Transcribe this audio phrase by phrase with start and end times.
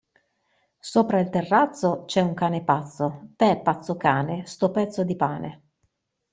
[0.79, 5.61] Sopra al terrazzo, c'è un cane pazzo, tè pazzo cane, sto pezzo di pane.